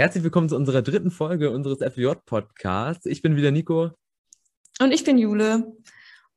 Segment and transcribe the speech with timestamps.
[0.00, 3.04] Herzlich willkommen zu unserer dritten Folge unseres FJ-Podcasts.
[3.04, 3.90] Ich bin wieder Nico.
[4.80, 5.76] Und ich bin Jule.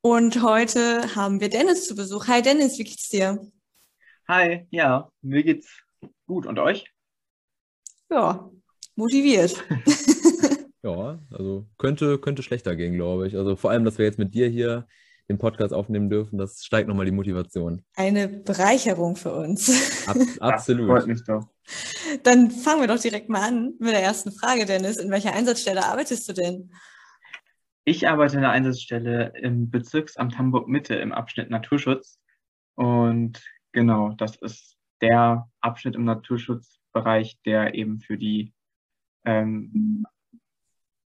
[0.02, 2.28] Und heute haben wir Dennis zu Besuch.
[2.28, 3.40] Hi Dennis, wie geht's dir?
[4.28, 5.80] Hi, ja, mir geht's
[6.26, 6.44] gut.
[6.44, 6.92] Und euch?
[8.10, 8.50] Ja,
[8.96, 9.64] motiviert.
[10.82, 13.34] ja, also könnte, könnte schlechter gehen, glaube ich.
[13.34, 14.86] Also vor allem, dass wir jetzt mit dir hier
[15.30, 17.82] den Podcast aufnehmen dürfen, das steigt nochmal die Motivation.
[17.96, 20.06] Eine Bereicherung für uns.
[20.06, 20.86] Ab, absolut.
[20.86, 21.53] Ja, freut mich doch.
[22.22, 24.96] Dann fangen wir doch direkt mal an mit der ersten Frage, Dennis.
[24.96, 26.70] In welcher Einsatzstelle arbeitest du denn?
[27.84, 32.18] Ich arbeite in der Einsatzstelle im Bezirksamt Hamburg Mitte im Abschnitt Naturschutz.
[32.76, 33.42] Und
[33.72, 38.54] genau, das ist der Abschnitt im Naturschutzbereich, der eben für die
[39.24, 40.06] ähm,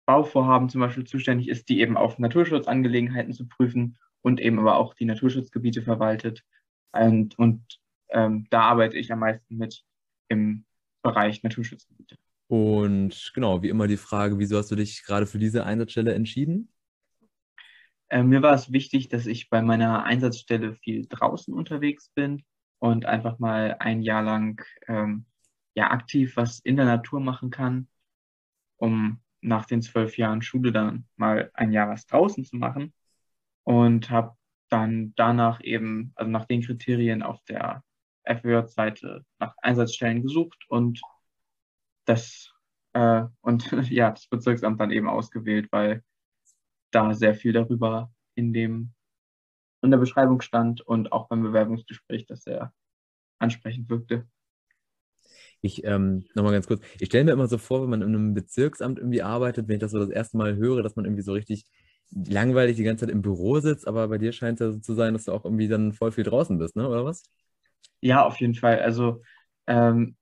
[0.06, 4.94] Bauvorhaben zum Beispiel zuständig ist, die eben auf Naturschutzangelegenheiten zu prüfen und eben aber auch
[4.94, 6.44] die Naturschutzgebiete verwaltet.
[6.92, 7.64] Und, und
[8.10, 9.84] ähm, da arbeite ich am meisten mit
[10.30, 10.66] im
[11.02, 12.18] Bereich Naturschutzgebiete.
[12.48, 16.70] Und genau, wie immer die Frage, wieso hast du dich gerade für diese Einsatzstelle entschieden?
[18.10, 22.44] Äh, mir war es wichtig, dass ich bei meiner Einsatzstelle viel draußen unterwegs bin
[22.80, 25.26] und einfach mal ein Jahr lang ähm,
[25.76, 27.88] ja, aktiv was in der Natur machen kann,
[28.78, 32.94] um nach den zwölf Jahren Schule dann mal ein Jahr was draußen zu machen
[33.64, 34.36] und habe
[34.70, 37.84] dann danach eben, also nach den Kriterien auf der
[38.28, 41.02] FWJ-Seite nach Einsatzstellen gesucht und
[42.06, 42.54] das
[42.94, 46.04] äh, und ja, das Bezirksamt dann eben ausgewählt, weil
[46.92, 48.94] da sehr viel darüber in dem
[49.84, 52.74] in der Beschreibung stand und auch beim Bewerbungsgespräch, das sehr
[53.40, 54.28] ansprechend wirkte.
[55.62, 58.34] Ich, ähm, nochmal ganz kurz, ich stelle mir immer so vor, wenn man in einem
[58.34, 61.34] Bezirksamt irgendwie arbeitet, wenn ich das so das erste Mal höre, dass man irgendwie so
[61.34, 61.66] richtig
[62.12, 64.94] langweilig die ganze Zeit im Büro sitzt, aber bei dir scheint es ja so zu
[64.94, 66.88] sein, dass du auch irgendwie dann voll viel draußen bist, ne?
[66.88, 67.24] oder was?
[68.02, 68.80] Ja, auf jeden Fall.
[68.80, 69.22] Also
[69.68, 70.16] ähm,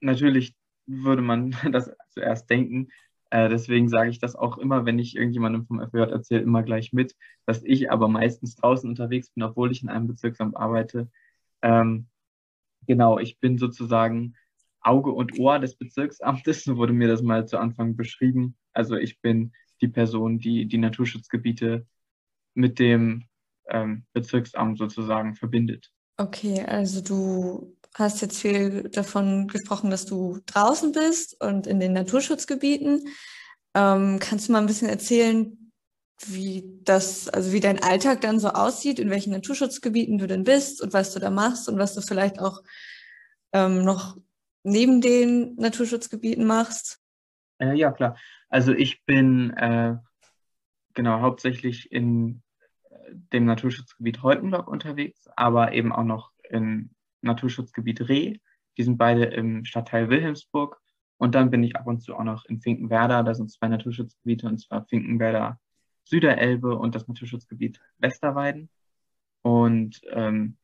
[0.00, 0.54] natürlich
[0.86, 2.88] würde man das zuerst denken.
[3.30, 6.92] Äh, deswegen sage ich das auch immer, wenn ich irgendjemandem vom FJ erzähle, immer gleich
[6.92, 7.14] mit,
[7.46, 11.10] dass ich aber meistens draußen unterwegs bin, obwohl ich in einem Bezirksamt arbeite.
[11.62, 12.08] Ähm,
[12.86, 14.34] genau, ich bin sozusagen
[14.80, 18.56] Auge und Ohr des Bezirksamtes, so wurde mir das mal zu Anfang beschrieben.
[18.72, 21.86] Also ich bin die Person, die die Naturschutzgebiete
[22.54, 23.24] mit dem
[23.68, 25.92] ähm, Bezirksamt sozusagen verbindet.
[26.20, 31.94] Okay, also du hast jetzt viel davon gesprochen, dass du draußen bist und in den
[31.94, 33.08] Naturschutzgebieten.
[33.74, 35.72] Ähm, kannst du mal ein bisschen erzählen,
[36.26, 40.82] wie das, also wie dein Alltag dann so aussieht, in welchen Naturschutzgebieten du denn bist
[40.82, 42.60] und was du da machst und was du vielleicht auch
[43.54, 44.18] ähm, noch
[44.62, 47.00] neben den Naturschutzgebieten machst?
[47.62, 48.18] Äh, ja, klar.
[48.50, 49.96] Also ich bin äh,
[50.92, 52.42] genau hauptsächlich in
[53.32, 56.90] dem Naturschutzgebiet Holtenblock unterwegs, aber eben auch noch im
[57.22, 58.38] Naturschutzgebiet Reh.
[58.76, 60.80] Die sind beide im Stadtteil Wilhelmsburg.
[61.18, 63.22] Und dann bin ich ab und zu auch noch in Finkenwerder.
[63.22, 65.60] Da sind zwei Naturschutzgebiete, und zwar Finkenwerder
[66.04, 68.70] Süderelbe und das Naturschutzgebiet Westerweiden.
[69.42, 70.56] Und ähm,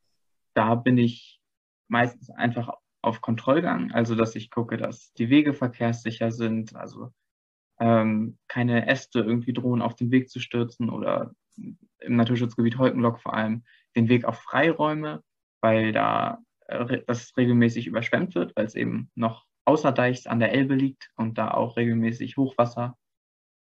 [0.54, 1.40] da bin ich
[1.88, 2.70] meistens einfach
[3.02, 7.12] auf Kontrollgang, also dass ich gucke, dass die Wege verkehrssicher sind, also
[7.78, 13.34] ähm, keine Äste irgendwie drohen auf den Weg zu stürzen oder im Naturschutzgebiet Holkenlock vor
[13.34, 15.22] allem den Weg auf Freiräume,
[15.60, 20.74] weil da äh, das regelmäßig überschwemmt wird, weil es eben noch außerdeichs an der Elbe
[20.74, 22.96] liegt und da auch regelmäßig Hochwasser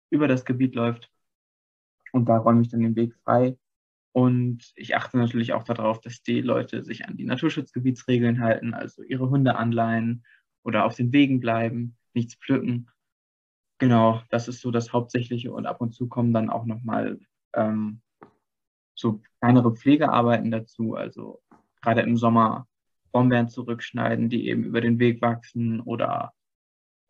[0.09, 1.09] über das Gebiet läuft.
[2.11, 3.57] Und da räume ich dann den Weg frei
[4.13, 9.01] und ich achte natürlich auch darauf, dass die Leute sich an die Naturschutzgebietsregeln halten, also
[9.01, 10.23] ihre Hunde anleihen
[10.63, 12.89] oder auf den Wegen bleiben, nichts pflücken.
[13.79, 15.51] Genau, das ist so das Hauptsächliche.
[15.51, 17.19] Und ab und zu kommen dann auch nochmal
[17.53, 18.01] ähm,
[18.95, 20.95] so kleinere Pflegearbeiten dazu.
[20.95, 21.41] Also
[21.81, 22.67] gerade im Sommer
[23.11, 26.33] Brombeeren zurückschneiden, die eben über den Weg wachsen oder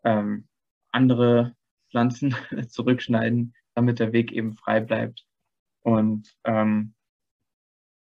[0.03, 0.47] ähm,
[0.91, 1.55] andere
[1.89, 2.35] Pflanzen
[2.67, 5.25] zurückschneiden, damit der Weg eben frei bleibt.
[5.81, 6.93] Und ähm,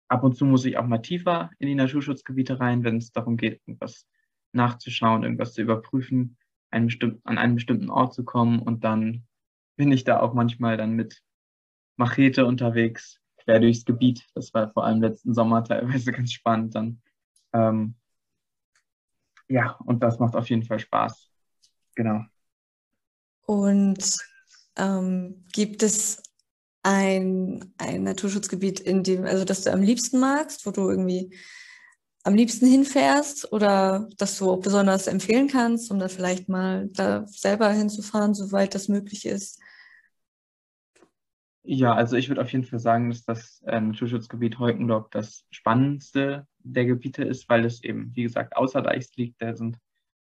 [0.09, 3.37] ab und zu muss ich auch mal tiefer in die Naturschutzgebiete rein, wenn es darum
[3.37, 4.07] geht, irgendwas
[4.53, 6.37] nachzuschauen, irgendwas zu überprüfen,
[6.71, 6.91] einen
[7.25, 8.61] an einen bestimmten Ort zu kommen.
[8.61, 9.27] Und dann
[9.77, 11.23] bin ich da auch manchmal dann mit
[11.99, 14.27] Machete unterwegs, quer durchs Gebiet.
[14.35, 17.03] Das war vor allem letzten Sommer teilweise ganz spannend dann.
[17.53, 17.95] Ähm,
[19.49, 21.31] ja, und das macht auf jeden Fall Spaß.
[21.95, 22.25] Genau.
[23.47, 24.19] Und
[24.77, 26.23] ähm, gibt es
[26.83, 31.35] ein, ein Naturschutzgebiet, in dem, also das du am liebsten magst, wo du irgendwie
[32.25, 37.27] am liebsten hinfährst oder das du auch besonders empfehlen kannst, um da vielleicht mal da
[37.27, 39.61] selber hinzufahren, soweit das möglich ist?
[41.71, 46.47] Ja, also ich würde auf jeden Fall sagen, dass das äh, Naturschutzgebiet Heukendorf das spannendste
[46.61, 49.43] der Gebiete ist, weil es eben, wie gesagt, außer Deichs liegt.
[49.43, 49.77] Da sind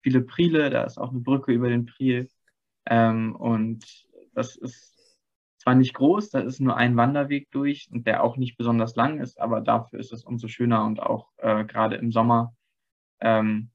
[0.01, 2.29] viele Priele, da ist auch eine Brücke über den Priel.
[2.85, 3.83] Ähm, und
[4.33, 5.19] das ist
[5.57, 9.19] zwar nicht groß, da ist nur ein Wanderweg durch und der auch nicht besonders lang
[9.19, 12.55] ist, aber dafür ist es umso schöner und auch äh, gerade im Sommer
[13.19, 13.69] ähm,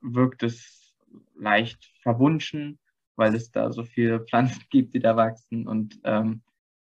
[0.00, 0.96] wirkt es
[1.36, 2.78] leicht verwunschen,
[3.16, 5.66] weil es da so viele Pflanzen gibt, die da wachsen.
[5.66, 6.42] Und ähm,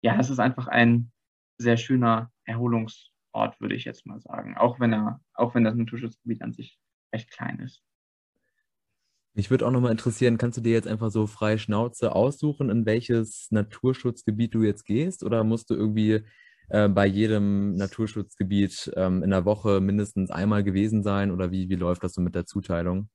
[0.03, 1.11] ja, es ist einfach ein
[1.59, 6.43] sehr schöner Erholungsort, würde ich jetzt mal sagen, auch wenn er, auch wenn das Naturschutzgebiet
[6.43, 6.79] an sich
[7.15, 7.83] recht klein ist.
[9.35, 12.85] Mich würde auch nochmal interessieren, kannst du dir jetzt einfach so frei Schnauze aussuchen, in
[12.85, 15.25] welches Naturschutzgebiet du jetzt gehst?
[15.25, 16.23] Oder musst du irgendwie
[16.69, 21.31] äh, bei jedem Naturschutzgebiet ähm, in der Woche mindestens einmal gewesen sein?
[21.31, 23.09] Oder wie, wie läuft das so mit der Zuteilung?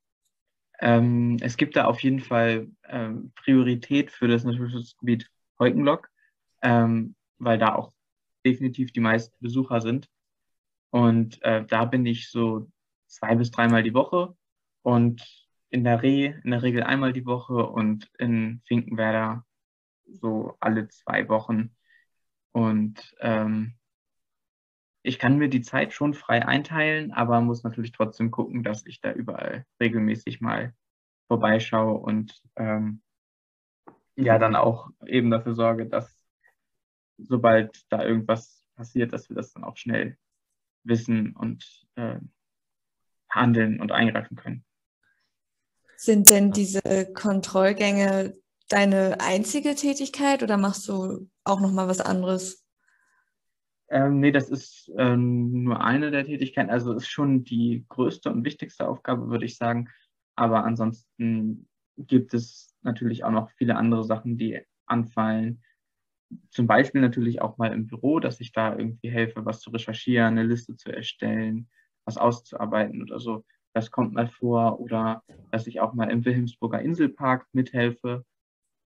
[0.79, 5.29] Ähm, es gibt da auf jeden Fall ähm, Priorität für das Naturschutzgebiet
[5.59, 6.09] Heukenlock,
[6.61, 7.93] ähm, weil da auch
[8.45, 10.09] definitiv die meisten Besucher sind.
[10.89, 12.71] Und äh, da bin ich so
[13.07, 14.35] zwei bis dreimal die Woche
[14.81, 19.45] und in der Reh in der Regel einmal die Woche und in Finkenwerder
[20.05, 21.75] so alle zwei Wochen.
[22.53, 23.73] Und ähm,
[25.03, 29.01] ich kann mir die Zeit schon frei einteilen, aber muss natürlich trotzdem gucken, dass ich
[29.01, 30.73] da überall regelmäßig mal
[31.27, 33.01] vorbeischaue und ähm,
[34.15, 36.16] ja dann auch eben dafür sorge, dass
[37.17, 40.17] sobald da irgendwas passiert, dass wir das dann auch schnell
[40.83, 42.19] wissen und äh,
[43.29, 44.63] handeln und eingreifen können.
[45.95, 48.35] Sind denn diese Kontrollgänge
[48.69, 52.63] deine einzige Tätigkeit oder machst du auch noch mal was anderes?
[53.89, 56.69] Ähm, nee, das ist ähm, nur eine der Tätigkeiten.
[56.69, 59.89] Also ist schon die größte und wichtigste Aufgabe, würde ich sagen.
[60.35, 61.67] Aber ansonsten
[61.97, 65.63] gibt es natürlich auch noch viele andere Sachen, die anfallen.
[66.49, 70.37] Zum Beispiel natürlich auch mal im Büro, dass ich da irgendwie helfe, was zu recherchieren,
[70.37, 71.69] eine Liste zu erstellen,
[72.05, 73.45] was auszuarbeiten oder so.
[73.73, 74.79] Das kommt mal vor.
[74.79, 78.25] Oder dass ich auch mal im Wilhelmsburger Inselpark mithelfe.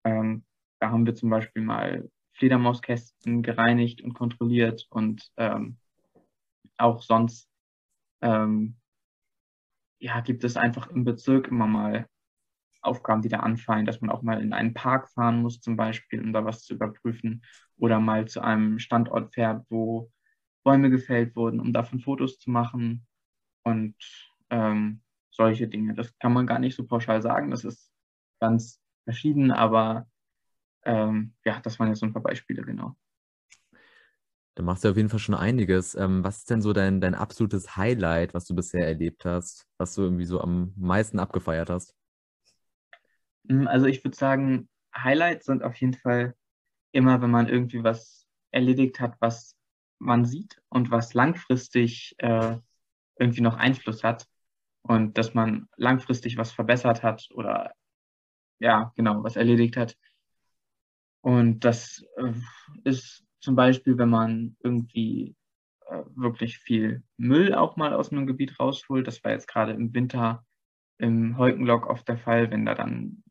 [0.04, 0.44] Ähm,
[0.80, 5.76] da haben wir zum Beispiel mal Fledermauskästen gereinigt und kontrolliert und ähm,
[6.76, 7.48] auch sonst
[8.20, 8.76] ähm,
[10.00, 12.08] ja, gibt es einfach im Bezirk immer mal
[12.82, 16.20] Aufgaben, die da anfallen, dass man auch mal in einen Park fahren muss zum Beispiel,
[16.20, 17.42] um da was zu überprüfen
[17.78, 20.10] oder mal zu einem Standort fährt, wo
[20.64, 23.06] Bäume gefällt wurden, um davon Fotos zu machen
[23.64, 23.96] und
[24.50, 25.94] ähm, solche Dinge.
[25.94, 27.50] Das kann man gar nicht so pauschal sagen.
[27.50, 27.92] Das ist
[28.40, 30.06] ganz verschieden, aber
[30.84, 32.96] ähm, ja, das waren jetzt so ein paar Beispiele, genau.
[34.54, 35.94] Da machst du auf jeden Fall schon einiges.
[35.94, 39.94] Ähm, was ist denn so dein, dein absolutes Highlight, was du bisher erlebt hast, was
[39.94, 41.94] du irgendwie so am meisten abgefeiert hast?
[43.48, 46.34] Hm, also ich würde sagen, Highlights sind auf jeden Fall
[46.92, 49.56] immer, wenn man irgendwie was erledigt hat, was
[49.98, 52.58] man sieht und was langfristig äh,
[53.18, 54.26] irgendwie noch Einfluss hat
[54.82, 57.72] und dass man langfristig was verbessert hat oder
[58.58, 59.96] ja, genau, was erledigt hat.
[61.20, 62.32] Und das äh,
[62.84, 65.36] ist zum Beispiel, wenn man irgendwie
[65.88, 69.06] äh, wirklich viel Müll auch mal aus einem Gebiet rausholt.
[69.06, 70.44] Das war jetzt gerade im Winter
[70.98, 73.22] im Heukenlock oft der Fall, wenn da dann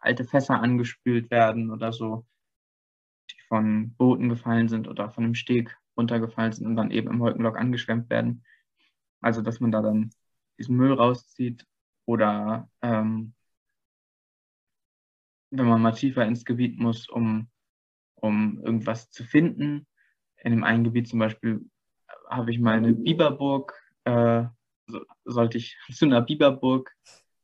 [0.00, 2.26] alte Fässer angespült werden oder so,
[3.30, 7.22] die von Booten gefallen sind oder von einem Steg runtergefallen sind und dann eben im
[7.22, 8.44] Heukenlock angeschwemmt werden.
[9.20, 10.10] Also, dass man da dann
[10.58, 11.66] diesen Müll rauszieht
[12.06, 13.34] oder ähm,
[15.50, 17.48] wenn man mal tiefer ins Gebiet muss, um,
[18.14, 19.86] um irgendwas zu finden.
[20.42, 21.68] In dem einen Gebiet zum Beispiel
[22.28, 24.44] habe ich mal eine Biberburg, äh,
[24.86, 26.94] so, sollte ich zu einer Biberburg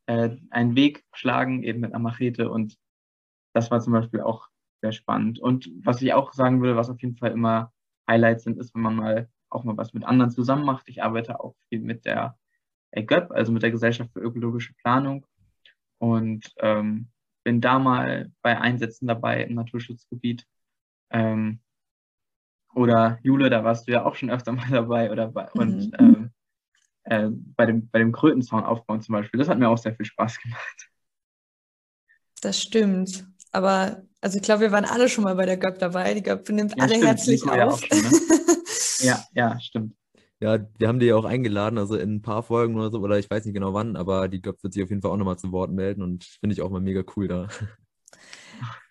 [0.07, 2.77] äh, einen Weg schlagen, eben mit einer Machete und
[3.53, 4.49] das war zum Beispiel auch
[4.83, 5.39] sehr spannend.
[5.39, 7.73] Und was ich auch sagen würde, was auf jeden Fall immer
[8.09, 10.89] Highlights sind, ist, wenn man mal auch mal was mit anderen zusammen macht.
[10.89, 12.37] Ich arbeite auch viel mit der
[12.91, 15.27] EGÖP, also mit der Gesellschaft für ökologische Planung.
[15.99, 17.09] Und ähm,
[17.45, 20.47] bin da mal bei Einsätzen dabei im Naturschutzgebiet.
[21.11, 21.61] Ähm,
[22.75, 25.11] oder Jule, da warst du ja auch schon öfter mal dabei.
[25.11, 25.61] Oder bei, mhm.
[25.61, 26.16] Und ähm,
[27.07, 29.39] äh, bei, dem, bei dem Krötenzaun aufbauen zum Beispiel.
[29.39, 30.91] Das hat mir auch sehr viel Spaß gemacht.
[32.43, 33.27] Das stimmt.
[33.53, 36.15] Aber also ich glaube, wir waren alle schon mal bei der GÖP dabei.
[36.15, 37.07] Die GÖP nimmt ja, alle stimmt.
[37.07, 37.81] herzlich Nico auf.
[37.81, 38.19] Ja, schon, ne?
[38.99, 39.95] ja, ja, stimmt.
[40.41, 43.19] Ja, wir haben die ja auch eingeladen, also in ein paar Folgen oder so, oder
[43.19, 45.39] ich weiß nicht genau wann, aber die Göpp wird sich auf jeden Fall auch nochmal
[45.39, 47.49] zu Wort melden und finde ich auch mal mega cool da.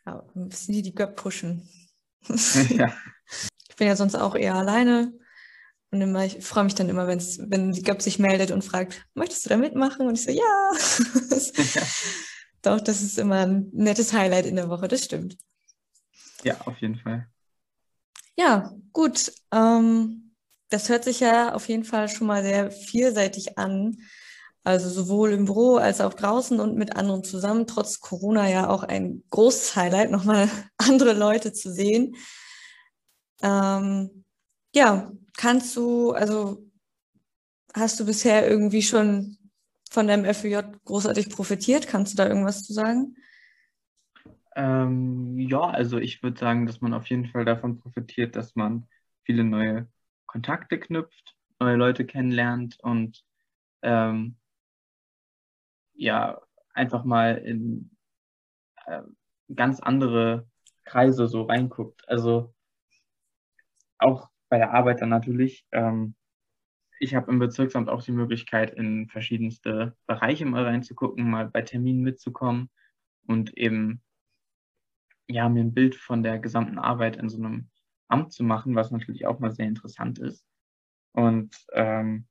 [0.07, 1.69] Ja, müssen die die Göpp pushen.
[2.69, 2.91] ja.
[3.69, 5.13] Ich bin ja sonst auch eher alleine
[5.95, 9.05] und immer, ich freue mich dann immer, wenn's, wenn die Göpp sich meldet und fragt,
[9.13, 10.07] möchtest du da mitmachen?
[10.07, 10.43] Und ich so, ja.
[11.73, 11.81] ja.
[12.61, 15.37] Doch, das ist immer ein nettes Highlight in der Woche, das stimmt.
[16.43, 17.27] Ja, auf jeden Fall.
[18.35, 19.31] Ja, gut.
[19.51, 20.35] Ähm,
[20.69, 23.97] das hört sich ja auf jeden Fall schon mal sehr vielseitig an.
[24.63, 27.67] Also sowohl im Büro als auch draußen und mit anderen zusammen.
[27.67, 32.15] Trotz Corona ja auch ein großes Highlight, nochmal andere Leute zu sehen.
[33.41, 34.25] Ähm,
[34.73, 36.65] ja, kannst du, also
[37.73, 39.37] hast du bisher irgendwie schon
[39.89, 41.87] von deinem FEJ großartig profitiert?
[41.87, 43.15] Kannst du da irgendwas zu sagen?
[44.55, 48.87] Ähm, ja, also ich würde sagen, dass man auf jeden Fall davon profitiert, dass man
[49.23, 49.87] viele neue
[50.25, 53.23] Kontakte knüpft, neue Leute kennenlernt und
[53.81, 54.37] ähm,
[55.93, 56.41] ja,
[56.73, 57.91] einfach mal in
[58.85, 59.01] äh,
[59.53, 60.47] ganz andere
[60.85, 62.07] Kreise so reinguckt.
[62.07, 62.53] Also
[63.97, 65.65] auch bei der Arbeit dann natürlich.
[65.71, 66.15] Ähm,
[66.99, 72.01] ich habe im Bezirksamt auch die Möglichkeit, in verschiedenste Bereiche mal reinzugucken, mal bei Terminen
[72.01, 72.69] mitzukommen
[73.27, 74.01] und eben
[75.27, 77.69] ja, mir ein Bild von der gesamten Arbeit in so einem
[78.07, 80.45] Amt zu machen, was natürlich auch mal sehr interessant ist.
[81.13, 82.27] Und ähm,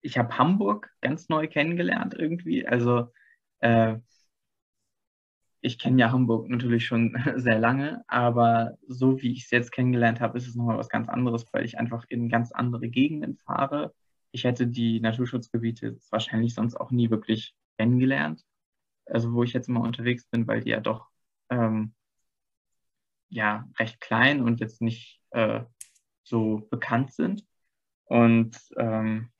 [0.00, 2.66] ich habe Hamburg ganz neu kennengelernt irgendwie.
[2.66, 3.12] Also
[3.58, 3.96] äh,
[5.62, 10.20] ich kenne ja Hamburg natürlich schon sehr lange, aber so wie ich es jetzt kennengelernt
[10.20, 13.94] habe, ist es nochmal was ganz anderes, weil ich einfach in ganz andere Gegenden fahre.
[14.32, 18.44] Ich hätte die Naturschutzgebiete wahrscheinlich sonst auch nie wirklich kennengelernt.
[19.06, 21.08] Also wo ich jetzt immer unterwegs bin, weil die ja doch
[21.50, 21.94] ähm,
[23.28, 25.62] ja recht klein und jetzt nicht äh,
[26.22, 27.44] so bekannt sind.
[28.04, 29.30] Und ähm,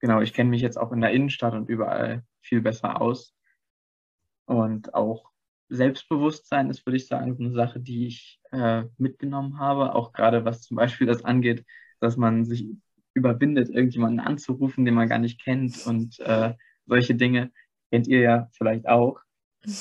[0.00, 3.34] genau, ich kenne mich jetzt auch in der Innenstadt und überall viel besser aus.
[4.46, 5.30] Und auch
[5.68, 10.62] Selbstbewusstsein ist, würde ich sagen, eine Sache, die ich äh, mitgenommen habe, auch gerade was
[10.62, 11.64] zum Beispiel das angeht,
[12.00, 12.68] dass man sich
[13.14, 16.54] überwindet, irgendjemanden anzurufen, den man gar nicht kennt und äh,
[16.86, 17.52] solche Dinge
[17.90, 19.20] kennt ihr ja vielleicht auch,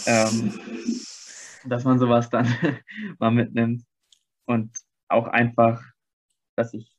[0.06, 0.54] ähm,
[1.66, 2.48] dass man sowas dann
[3.20, 3.84] mal mitnimmt
[4.46, 4.72] und
[5.08, 5.84] auch einfach,
[6.56, 6.96] dass ich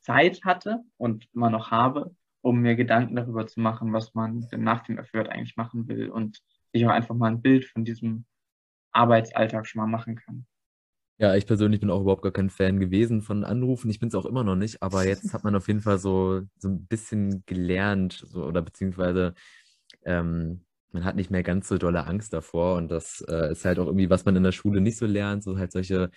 [0.00, 4.62] Zeit hatte und immer noch habe, um mir Gedanken darüber zu machen, was man denn
[4.62, 6.40] nach dem Erführt eigentlich machen will und
[6.74, 8.24] sich auch einfach mal ein Bild von diesem
[8.92, 10.46] Arbeitsalltag schon mal machen kann.
[11.18, 13.88] Ja, ich persönlich bin auch überhaupt gar kein Fan gewesen von Anrufen.
[13.88, 16.42] Ich bin es auch immer noch nicht, aber jetzt hat man auf jeden Fall so,
[16.58, 19.34] so ein bisschen gelernt, so, oder beziehungsweise
[20.04, 22.76] ähm, man hat nicht mehr ganz so dolle Angst davor.
[22.76, 25.44] Und das äh, ist halt auch irgendwie, was man in der Schule nicht so lernt,
[25.44, 26.10] so halt solche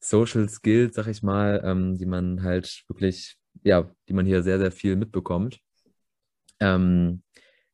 [0.00, 4.58] Social Skills, sag ich mal, ähm, die man halt wirklich, ja, die man hier sehr,
[4.58, 5.60] sehr viel mitbekommt.
[6.60, 7.22] Ähm,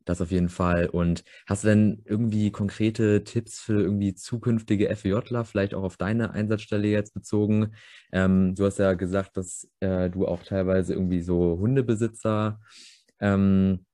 [0.07, 0.89] das auf jeden Fall.
[0.89, 6.31] Und hast du denn irgendwie konkrete Tipps für irgendwie zukünftige FEJler, vielleicht auch auf deine
[6.31, 7.75] Einsatzstelle jetzt bezogen?
[8.13, 12.61] Ähm, du hast ja gesagt, dass äh, du auch teilweise irgendwie so Hundebesitzer
[13.21, 13.85] ähm,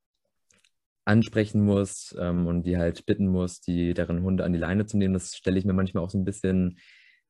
[1.04, 4.96] ansprechen musst ähm, und die halt bitten musst, die deren Hunde an die Leine zu
[4.96, 5.14] nehmen.
[5.14, 6.78] Das stelle ich mir manchmal auch so ein bisschen,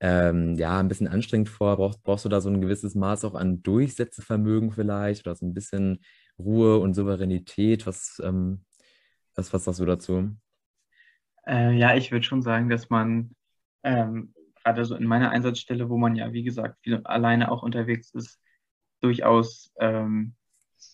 [0.00, 1.76] ähm, ja, ein bisschen anstrengend vor.
[1.76, 5.54] Brauchst, brauchst du da so ein gewisses Maß auch an Durchsetzvermögen vielleicht oder so ein
[5.54, 6.00] bisschen
[6.38, 7.86] Ruhe und Souveränität?
[7.86, 8.64] Was, ähm,
[9.34, 10.36] was, was sagst du dazu?
[11.46, 13.34] Äh, ja, ich würde schon sagen, dass man
[13.82, 18.10] ähm, gerade so in meiner Einsatzstelle, wo man ja, wie gesagt, viel alleine auch unterwegs
[18.12, 18.40] ist,
[19.00, 20.34] durchaus ähm,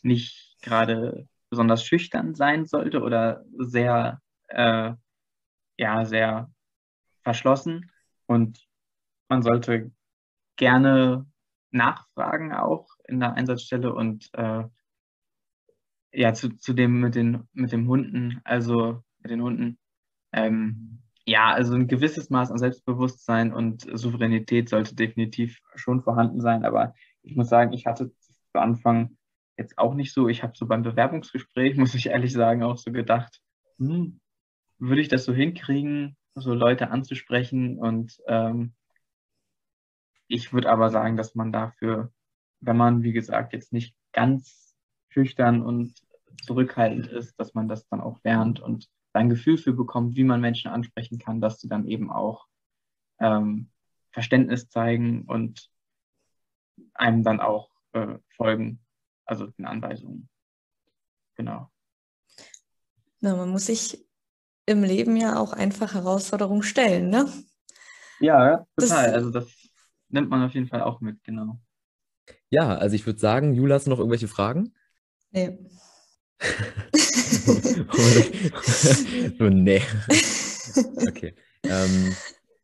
[0.02, 4.92] nicht gerade besonders schüchtern sein sollte oder sehr, äh,
[5.76, 6.50] ja, sehr
[7.22, 7.90] verschlossen.
[8.26, 8.66] Und
[9.28, 9.92] man sollte
[10.56, 11.26] gerne
[11.70, 14.64] nachfragen auch in der Einsatzstelle und äh,
[16.12, 19.78] ja, zu, zu dem mit den, mit dem Hunden, also mit den Hunden,
[20.32, 26.64] ähm, ja, also ein gewisses Maß an Selbstbewusstsein und Souveränität sollte definitiv schon vorhanden sein.
[26.64, 28.10] Aber ich muss sagen, ich hatte
[28.52, 29.18] zu Anfang
[29.58, 30.28] jetzt auch nicht so.
[30.28, 33.40] Ich habe so beim Bewerbungsgespräch, muss ich ehrlich sagen, auch so gedacht,
[33.78, 34.20] hm,
[34.78, 37.78] würde ich das so hinkriegen, so Leute anzusprechen?
[37.78, 38.72] Und ähm,
[40.28, 42.10] ich würde aber sagen, dass man dafür,
[42.60, 44.67] wenn man, wie gesagt, jetzt nicht ganz
[45.18, 45.94] schüchtern und
[46.42, 50.40] zurückhaltend ist, dass man das dann auch lernt und ein Gefühl für bekommt, wie man
[50.40, 52.46] Menschen ansprechen kann, dass sie dann eben auch
[53.18, 53.70] ähm,
[54.12, 55.70] Verständnis zeigen und
[56.94, 58.80] einem dann auch äh, folgen
[59.24, 60.28] also den Anweisungen.
[61.34, 61.68] Genau.
[63.20, 64.06] Na, man muss sich
[64.66, 67.26] im Leben ja auch einfach Herausforderungen stellen, ne?
[68.20, 69.06] Ja, total.
[69.06, 69.48] Das, also das
[70.08, 71.60] nimmt man auf jeden Fall auch mit, genau.
[72.50, 74.74] Ja, also ich würde sagen, Jula, hast du noch irgendwelche Fragen?
[75.30, 75.58] Nee.
[79.38, 79.82] so, nee.
[81.08, 81.34] Okay.
[81.64, 82.14] Ähm,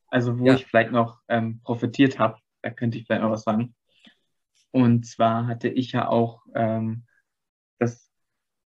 [0.09, 0.55] also wo ja.
[0.55, 3.75] ich vielleicht noch ähm, profitiert habe, da könnte ich vielleicht noch was sagen.
[4.71, 7.05] Und zwar hatte ich ja auch ähm,
[7.79, 8.11] das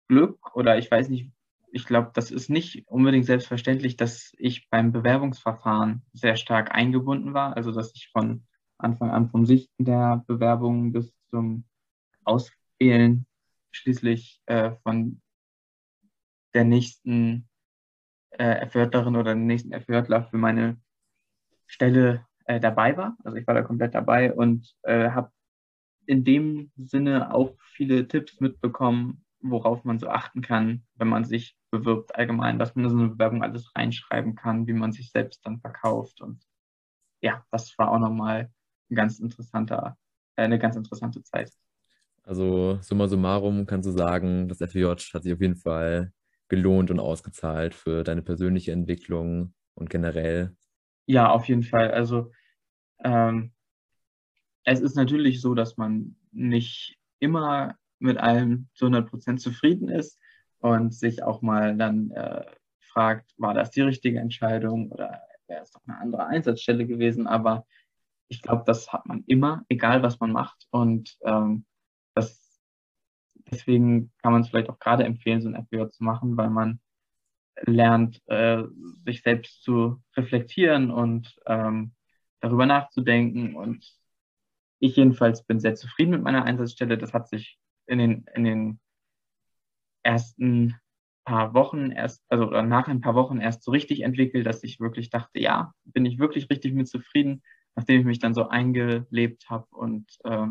[0.09, 1.31] Glück, oder ich weiß nicht,
[1.71, 7.57] ich glaube, das ist nicht unbedingt selbstverständlich, dass ich beim Bewerbungsverfahren sehr stark eingebunden war.
[7.57, 8.47] Also, dass ich von
[8.79, 11.65] Anfang an vom Sichten der Bewerbungen bis zum
[12.25, 13.27] Auswählen
[13.79, 15.21] schließlich äh, von
[16.55, 17.49] der nächsten
[18.31, 20.81] äh, FJlerin oder dem nächsten FJler für meine
[21.67, 23.17] Stelle äh, dabei war.
[23.25, 25.33] Also ich war da komplett dabei und äh, habe
[26.07, 31.57] in dem Sinne auch viele Tipps mitbekommen, worauf man so achten kann, wenn man sich
[31.71, 35.45] bewirbt allgemein, was man in so eine Bewerbung alles reinschreiben kann, wie man sich selbst
[35.45, 36.21] dann verkauft.
[36.23, 36.43] Und
[37.21, 38.51] ja, das war auch nochmal
[38.91, 39.97] ein ganz interessanter,
[40.37, 41.53] äh, eine ganz interessante Zeit.
[42.29, 46.13] Also summa summarum kannst du sagen, das FJ hat sich auf jeden Fall
[46.49, 50.55] gelohnt und ausgezahlt für deine persönliche Entwicklung und generell.
[51.07, 51.91] Ja, auf jeden Fall.
[51.91, 52.31] Also
[53.03, 53.53] ähm,
[54.65, 60.21] es ist natürlich so, dass man nicht immer mit allem zu 100 Prozent zufrieden ist
[60.59, 62.45] und sich auch mal dann äh,
[62.81, 67.27] fragt, war das die richtige Entscheidung oder wäre es doch eine andere Einsatzstelle gewesen.
[67.27, 67.67] Aber
[68.29, 70.67] ich glaube, das hat man immer, egal was man macht.
[70.71, 71.65] Und ähm,
[72.19, 72.61] das,
[73.51, 76.81] deswegen kann man es vielleicht auch gerade empfehlen, so ein FBJ zu machen, weil man
[77.63, 78.63] lernt, äh,
[79.05, 81.93] sich selbst zu reflektieren und ähm,
[82.41, 83.57] darüber nachzudenken.
[83.57, 83.85] Und
[84.79, 86.99] ich jedenfalls bin sehr zufrieden mit meiner Einsatzstelle.
[86.99, 88.81] Das hat sich in den, in den
[90.03, 90.77] ersten
[91.25, 95.11] paar Wochen erst, also nach ein paar Wochen erst so richtig entwickelt, dass ich wirklich
[95.11, 97.43] dachte, ja, bin ich wirklich richtig mit zufrieden,
[97.75, 100.47] nachdem ich mich dann so eingelebt habe und äh,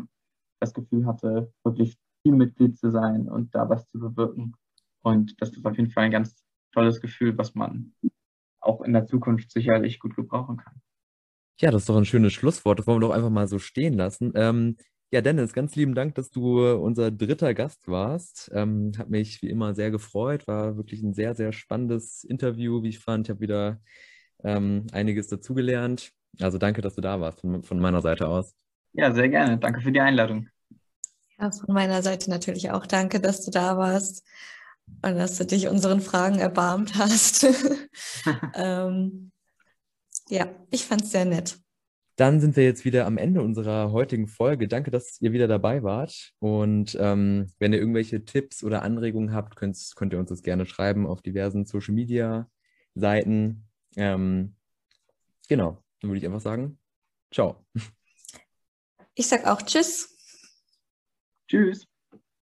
[0.60, 4.54] das Gefühl hatte, wirklich Teammitglied zu sein und da was zu bewirken.
[5.02, 7.94] Und das ist auf jeden Fall ein ganz tolles Gefühl, was man
[8.60, 10.80] auch in der Zukunft sicherlich gut gebrauchen kann.
[11.60, 12.78] Ja, das ist doch ein schönes Schlusswort.
[12.78, 14.32] Das wollen wir doch einfach mal so stehen lassen.
[14.34, 14.76] Ähm,
[15.10, 18.50] ja, Dennis, ganz lieben Dank, dass du unser dritter Gast warst.
[18.52, 20.46] Ähm, hat mich wie immer sehr gefreut.
[20.46, 23.26] War wirklich ein sehr, sehr spannendes Interview, wie ich fand.
[23.26, 23.80] Ich habe wieder
[24.44, 26.12] ähm, einiges dazugelernt.
[26.40, 28.54] Also danke, dass du da warst von, von meiner Seite aus.
[28.92, 29.58] Ja, sehr gerne.
[29.58, 30.48] Danke für die Einladung.
[31.38, 34.24] Ja, von meiner Seite natürlich auch danke, dass du da warst
[35.02, 37.46] und dass du dich unseren Fragen erbarmt hast.
[38.54, 39.30] ähm,
[40.28, 41.58] ja, ich fand es sehr nett.
[42.16, 44.66] Dann sind wir jetzt wieder am Ende unserer heutigen Folge.
[44.66, 46.32] Danke, dass ihr wieder dabei wart.
[46.40, 50.66] Und ähm, wenn ihr irgendwelche Tipps oder Anregungen habt, könnt, könnt ihr uns das gerne
[50.66, 52.50] schreiben auf diversen Social Media
[52.96, 53.68] Seiten.
[53.94, 54.56] Ähm,
[55.48, 56.78] genau, dann würde ich einfach sagen,
[57.30, 57.64] ciao.
[59.18, 60.16] Ich sag auch Tschüss.
[61.48, 61.88] Tschüss.